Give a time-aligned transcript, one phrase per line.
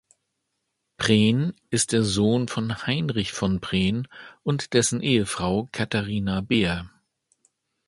[0.97, 4.07] Preen ist der Sohn von Heinrich von Preen
[4.41, 6.89] und dessen Ehefrau Catharina Behr.